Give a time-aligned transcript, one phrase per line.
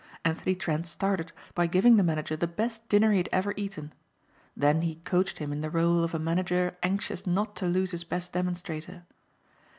[0.25, 3.93] Anthony Trent started by giving the manager the best dinner he had ever eaten.
[4.57, 8.03] Then he coached him in the rôle of a manager anxious not to lose his
[8.03, 9.03] best demonstrator.